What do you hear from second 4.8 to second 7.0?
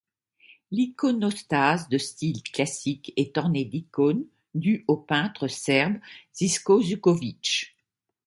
au peintre serbe Živko